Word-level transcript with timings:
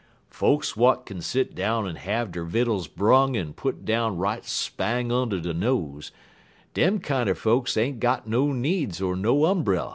"Folks 0.31 0.71
w'at 0.71 1.05
kin 1.05 1.21
set 1.21 1.53
down 1.53 1.87
en 1.87 1.95
have 1.95 2.31
der 2.31 2.43
vittles 2.43 2.87
brung 2.87 3.37
en 3.37 3.53
put 3.53 3.85
down 3.85 4.17
right 4.17 4.43
spang 4.43 5.11
und' 5.11 5.43
der 5.43 5.53
nose 5.53 6.11
dem 6.73 6.97
kinder 6.97 7.35
folks 7.35 7.75
ain't 7.77 7.99
got 7.99 8.27
no 8.27 8.51
needs 8.51 8.99
er 8.99 9.15
no 9.15 9.45
umbrell. 9.45 9.89